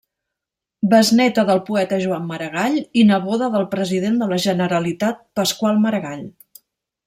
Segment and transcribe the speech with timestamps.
[0.93, 6.29] Besnéta del poeta Joan Maragall i neboda del president de la Generalitat Pasqual Maragall.